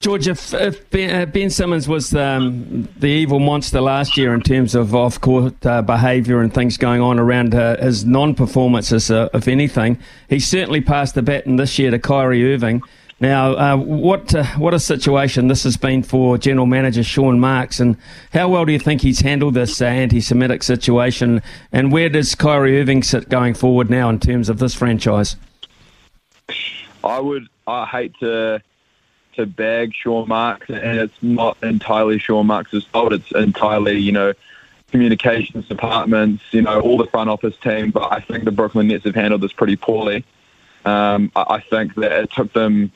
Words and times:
George, 0.00 0.28
if, 0.28 0.54
if 0.54 0.88
ben, 0.88 1.14
uh, 1.14 1.26
ben, 1.26 1.50
Simmons 1.50 1.86
was 1.86 2.14
um, 2.14 2.88
the 2.96 3.08
evil 3.08 3.38
monster 3.38 3.82
last 3.82 4.16
year 4.16 4.32
in 4.32 4.40
terms 4.40 4.74
of 4.74 4.94
off 4.94 5.20
court 5.20 5.66
uh, 5.66 5.82
behaviour 5.82 6.40
and 6.40 6.54
things 6.54 6.78
going 6.78 7.02
on 7.02 7.18
around 7.18 7.54
uh, 7.54 7.76
his 7.76 8.06
non 8.06 8.34
performances, 8.34 9.10
uh, 9.10 9.28
if 9.34 9.46
anything, 9.46 9.98
he 10.30 10.40
certainly 10.40 10.80
passed 10.80 11.14
the 11.14 11.20
baton 11.20 11.56
this 11.56 11.78
year 11.78 11.90
to 11.90 11.98
Kyrie 11.98 12.50
Irving. 12.54 12.80
Now, 13.20 13.52
uh, 13.52 13.76
what 13.76 14.34
uh, 14.34 14.44
what 14.56 14.72
a 14.72 14.80
situation 14.80 15.48
this 15.48 15.64
has 15.64 15.76
been 15.76 16.02
for 16.02 16.38
General 16.38 16.64
Manager 16.64 17.02
Sean 17.02 17.38
Marks, 17.38 17.78
and 17.78 17.98
how 18.32 18.48
well 18.48 18.64
do 18.64 18.72
you 18.72 18.78
think 18.78 19.02
he's 19.02 19.20
handled 19.20 19.52
this 19.52 19.82
anti-Semitic 19.82 20.62
situation? 20.62 21.42
And 21.72 21.92
where 21.92 22.08
does 22.08 22.34
Kyrie 22.34 22.80
Irving 22.80 23.02
sit 23.02 23.28
going 23.28 23.52
forward 23.52 23.90
now 23.90 24.08
in 24.08 24.18
terms 24.18 24.48
of 24.48 24.60
this 24.60 24.74
franchise? 24.74 25.36
I 27.04 27.20
would. 27.20 27.48
I 27.66 27.84
hate 27.84 28.14
to 28.20 28.62
to 29.34 29.46
bag 29.46 29.94
Sean 29.94 30.28
Marks, 30.28 30.68
and 30.68 30.98
it's 30.98 31.22
not 31.22 31.56
entirely 31.62 32.18
Sean 32.18 32.46
Marks' 32.46 32.84
fault. 32.84 33.12
It's 33.12 33.30
entirely, 33.32 33.98
you 33.98 34.12
know, 34.12 34.32
communications 34.90 35.68
departments, 35.68 36.42
you 36.50 36.62
know, 36.62 36.80
all 36.80 36.96
the 36.96 37.06
front 37.06 37.30
office 37.30 37.56
team. 37.58 37.90
But 37.90 38.12
I 38.12 38.20
think 38.20 38.44
the 38.44 38.52
Brooklyn 38.52 38.88
Nets 38.88 39.04
have 39.04 39.14
handled 39.14 39.40
this 39.40 39.52
pretty 39.52 39.76
poorly. 39.76 40.24
Um, 40.84 41.30
I, 41.36 41.44
I 41.48 41.60
think 41.60 41.94
that 41.96 42.12
it 42.12 42.30
took 42.32 42.52
them, 42.52 42.90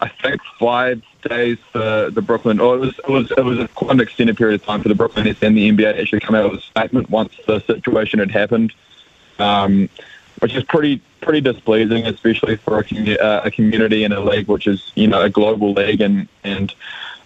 I 0.00 0.08
think, 0.08 0.40
five 0.58 1.02
days 1.22 1.58
for 1.72 2.10
the 2.10 2.22
Brooklyn. 2.22 2.60
Or 2.60 2.76
it 2.76 2.80
was 2.80 2.98
it 2.98 3.08
was 3.08 3.30
it 3.32 3.44
was 3.44 3.58
a 3.58 3.68
quite 3.68 3.92
an 3.92 4.00
extended 4.00 4.36
period 4.36 4.60
of 4.60 4.66
time 4.66 4.82
for 4.82 4.88
the 4.88 4.94
Brooklyn 4.94 5.24
Nets 5.24 5.42
and 5.42 5.56
the 5.56 5.70
NBA 5.70 5.94
to 5.94 6.00
actually 6.00 6.20
come 6.20 6.34
out 6.34 6.50
with 6.50 6.60
a 6.60 6.62
statement 6.62 7.10
once 7.10 7.32
the 7.46 7.60
situation 7.60 8.18
had 8.18 8.30
happened. 8.30 8.72
Um, 9.38 9.88
which 10.40 10.54
is 10.54 10.62
pretty 10.64 11.00
pretty 11.20 11.40
displeasing, 11.40 12.06
especially 12.06 12.56
for 12.56 12.80
a, 12.80 13.18
uh, 13.18 13.42
a 13.44 13.50
community 13.50 14.04
in 14.04 14.12
a 14.12 14.20
league 14.20 14.48
which 14.48 14.66
is 14.66 14.92
you 14.94 15.06
know 15.06 15.20
a 15.20 15.30
global 15.30 15.72
league 15.72 16.00
and 16.00 16.28
and 16.44 16.74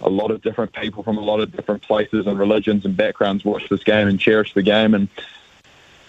a 0.01 0.09
lot 0.09 0.31
of 0.31 0.43
different 0.43 0.73
people 0.73 1.03
from 1.03 1.17
a 1.17 1.21
lot 1.21 1.41
of 1.41 1.55
different 1.55 1.83
places 1.83 2.27
and 2.27 2.39
religions 2.39 2.85
and 2.85 2.97
backgrounds 2.97 3.45
watch 3.45 3.69
this 3.69 3.85
game 3.85 4.09
and 4.09 4.19
cherish 4.19 4.55
the 4.55 4.63
game 4.63 4.95
and. 4.95 5.09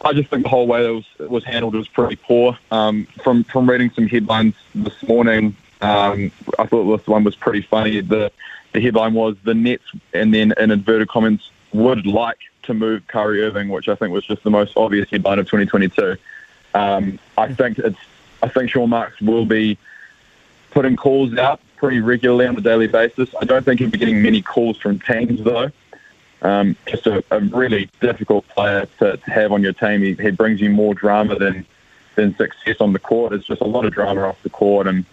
I 0.06 0.12
just 0.12 0.30
think 0.30 0.44
the 0.44 0.50
whole 0.50 0.68
way 0.68 0.86
it 0.86 0.92
was, 0.92 1.06
it 1.18 1.30
was 1.30 1.46
handled 1.46 1.76
was 1.76 1.88
pretty 1.88 2.18
poor. 2.18 2.58
Um, 2.72 3.06
from 3.24 3.46
from 3.46 3.70
reading 3.70 3.90
some 3.92 4.06
headlines 4.06 4.54
this 4.76 5.02
morning, 5.02 5.56
um, 5.80 6.30
I 6.60 6.66
thought 6.66 6.98
this 6.98 7.08
one 7.08 7.24
was 7.24 7.38
pretty 7.38 7.62
funny. 7.62 8.02
The 8.02 8.30
the 8.74 8.82
headline 8.82 9.14
was 9.14 9.38
the 9.44 9.54
Nets, 9.54 9.86
and 10.14 10.34
then 10.34 10.54
in 10.58 10.72
inverted 10.72 11.08
comments, 11.08 11.50
would 11.72 12.06
like 12.06 12.40
to 12.64 12.74
move 12.74 13.08
Kyrie 13.08 13.44
Irving, 13.44 13.70
which 13.70 13.88
I 13.88 13.96
think 13.96 14.12
was 14.12 14.26
just 14.26 14.44
the 14.44 14.50
most 14.50 14.76
obvious 14.76 15.10
headline 15.10 15.40
of 15.40 15.46
2022. 15.46 16.18
Um, 16.74 17.20
I 17.38 17.54
think 17.54 17.80
it's 17.80 17.98
I 18.42 18.50
think 18.50 18.70
Sean 18.70 18.90
Marks 18.90 19.20
will 19.22 19.46
be 19.46 19.78
putting 20.72 20.96
calls 20.96 21.38
out 21.38 21.62
pretty 21.78 22.02
regularly 22.02 22.48
on 22.48 22.58
a 22.58 22.62
daily 22.62 22.88
basis. 22.88 23.30
I 23.40 23.46
don't 23.46 23.64
think 23.64 23.80
he'll 23.80 23.90
be 23.90 23.98
getting 23.98 24.22
many 24.22 24.42
calls 24.42 24.78
from 24.78 25.00
teams 25.00 25.44
though. 25.44 25.72
Um, 26.42 26.76
just 26.88 27.08
a, 27.08 27.24
a, 27.32 27.40
really 27.40 27.90
difficult 28.02 28.46
player 28.50 28.86
to, 29.00 29.16
to, 29.16 29.32
have 29.32 29.54
on 29.54 29.64
your 29.64 29.72
team. 29.72 30.02
He, 30.02 30.14
he, 30.16 30.30
brings 30.30 30.60
you 30.60 30.70
more 30.70 30.94
drama 30.94 31.36
than 31.40 31.66
than 32.16 32.36
success 32.36 32.82
on 32.82 32.92
the 32.92 33.00
court. 33.00 33.32
It's 33.32 33.48
just 33.48 33.62
a 33.62 33.66
lot 33.66 33.86
of 33.86 33.94
drama 33.94 34.24
off 34.24 34.44
the 34.44 34.50
court, 34.50 34.88
and 34.88 35.06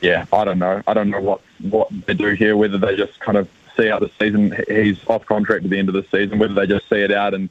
yeah, 0.00 0.26
I 0.32 0.44
don't 0.44 0.58
know. 0.58 0.82
I 0.88 0.92
don't 0.92 1.10
know 1.10 1.20
what 1.20 1.40
what 1.70 1.88
they 2.06 2.14
do 2.14 2.30
here. 2.30 2.56
Whether 2.56 2.78
they 2.78 2.96
just 2.96 3.20
kind 3.20 3.38
of 3.38 3.48
see 3.76 3.90
out 3.90 4.00
the 4.00 4.10
season. 4.18 4.56
He's 4.68 4.98
off 5.06 5.24
contract 5.24 5.64
at 5.64 5.70
the 5.70 5.78
end 5.78 5.88
of 5.88 5.94
the 5.94 6.04
season. 6.10 6.40
Whether 6.40 6.54
they 6.54 6.66
just 6.66 6.88
see 6.88 7.00
it 7.00 7.12
out 7.12 7.32
and 7.34 7.48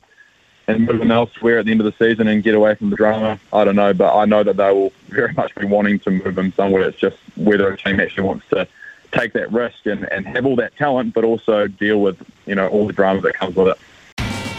and 0.68 0.86
move 0.86 1.02
him 1.02 1.12
elsewhere 1.12 1.60
at 1.60 1.66
the 1.66 1.72
end 1.72 1.82
of 1.82 1.86
the 1.86 2.06
season 2.06 2.28
and 2.28 2.44
get 2.44 2.56
away 2.56 2.76
from 2.76 2.90
the 2.90 2.96
drama. 2.96 3.40
I 3.54 3.64
don't 3.64 3.76
know, 3.76 3.94
but 3.94 4.16
I 4.16 4.26
know 4.26 4.44
that 4.44 4.58
they 4.58 4.72
will 4.72 4.92
very 5.10 5.34
much 5.34 5.54
be 5.56 5.66
wanting 5.66 6.00
to 6.00 6.12
move 6.12 6.36
them 6.36 6.54
somewhere. 6.54 6.84
It's 6.84 7.00
just 7.00 7.18
whether 7.36 7.72
a 7.72 7.78
team 7.78 8.00
actually 8.00 8.24
wants 8.24 8.48
to 8.50 8.68
take 9.12 9.34
that 9.34 9.52
risk 9.52 9.86
and, 9.86 10.04
and 10.12 10.26
have 10.28 10.46
all 10.46 10.56
that 10.58 10.76
talent, 10.76 11.14
but 11.14 11.24
also 11.24 11.68
deal 11.68 12.02
with 12.02 12.22
you 12.46 12.56
know 12.56 12.68
all 12.68 12.88
the 12.88 12.94
drama 12.94 13.22
that 13.22 13.36
comes 13.36 13.56
with 13.56 13.70
it. 13.70 13.78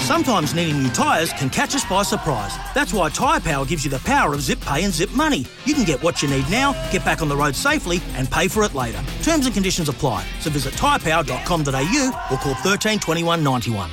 Sometimes 0.07 0.55
needing 0.55 0.81
new 0.85 0.89
tyres 0.91 1.33
can 1.33 1.51
catch 1.51 1.75
us 1.75 1.85
by 1.85 2.05
surprise. 2.05 2.57
That's 2.77 2.95
why 2.95 3.09
Tyre 3.09 3.41
Power 3.41 3.67
gives 3.67 3.85
you 3.85 3.91
the 3.91 3.99
power 3.99 4.35
of 4.35 4.41
zip 4.41 4.61
pay 4.61 4.85
and 4.85 4.93
zip 4.93 5.11
money. 5.11 5.47
You 5.65 5.75
can 5.75 5.83
get 5.83 6.01
what 6.01 6.23
you 6.23 6.29
need 6.29 6.49
now, 6.49 6.75
get 6.93 7.05
back 7.05 7.23
on 7.23 7.29
the 7.29 7.37
road 7.37 7.57
safely, 7.57 8.01
and 8.15 8.31
pay 8.31 8.47
for 8.47 8.63
it 8.63 8.73
later. 8.73 9.03
Terms 9.25 9.47
and 9.47 9.55
conditions 9.55 9.89
apply. 9.89 10.25
So 10.39 10.49
visit 10.51 10.75
tyrepower.com.au 10.75 12.27
or 12.31 12.39
call 12.39 12.55
13 12.55 13.01
21 13.01 13.43
91. 13.43 13.91